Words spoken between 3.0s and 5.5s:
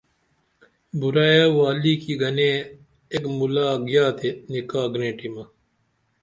ایک مُلا گیا تے نکاہ گرینٹیمہ